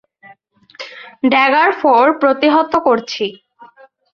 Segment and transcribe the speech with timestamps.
[1.31, 3.25] Dagger four প্রতিহত করছি।